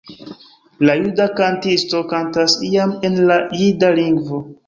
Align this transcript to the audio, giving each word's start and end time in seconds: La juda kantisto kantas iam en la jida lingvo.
La 0.89 0.95
juda 1.01 1.27
kantisto 1.39 2.01
kantas 2.15 2.57
iam 2.71 2.97
en 3.11 3.21
la 3.33 3.39
jida 3.61 3.93
lingvo. 4.01 4.43